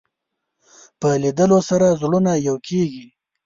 په 0.99 1.09
لیدلو 1.21 1.59
سره 1.69 1.87
زړونه 2.01 2.31
یو 2.47 2.55
کېږي 2.67 3.05